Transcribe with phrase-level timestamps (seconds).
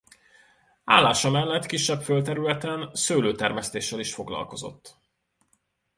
[0.83, 4.97] Állása mellett kisebb földterületen szőlőtermesztéssel is foglalkozott.